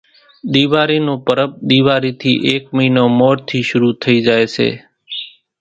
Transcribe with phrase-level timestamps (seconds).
[0.53, 4.69] ۮيواري نون پرٻ ۮيواري ٿي ايڪ مئينو مور ٿي شرُو ٿئي زائي سي